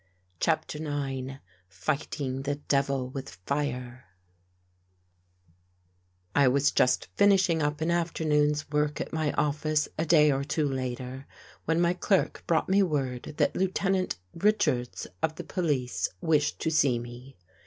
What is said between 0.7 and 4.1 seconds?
IX FIGHTING THE DEVIL WITH FIRE